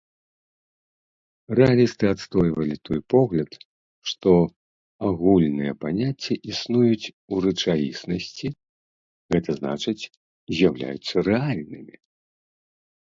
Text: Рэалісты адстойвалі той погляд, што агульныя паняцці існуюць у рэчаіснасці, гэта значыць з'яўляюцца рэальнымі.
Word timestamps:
Рэалісты 1.57 2.05
адстойвалі 2.13 2.75
той 2.89 2.99
погляд, 3.15 3.51
што 4.13 4.31
агульныя 5.11 5.73
паняцці 5.85 6.39
існуюць 6.55 7.11
у 7.35 7.45
рэчаіснасці, 7.47 8.47
гэта 9.37 9.49
значыць 9.61 9.99
з'яўляюцца 10.55 11.15
рэальнымі. 11.31 11.95